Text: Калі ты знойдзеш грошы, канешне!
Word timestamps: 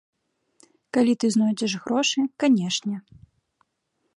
Калі 0.95 1.13
ты 1.23 1.29
знойдзеш 1.35 1.73
грошы, 1.83 2.19
канешне! 2.45 2.97